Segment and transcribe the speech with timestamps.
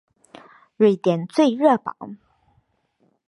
[0.79, 1.95] 瑞典最热榜。